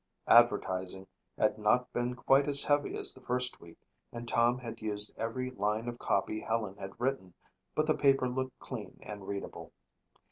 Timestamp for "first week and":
3.21-4.27